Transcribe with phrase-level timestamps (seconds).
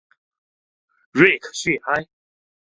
[1.11, 2.07] 瑞克叙埃。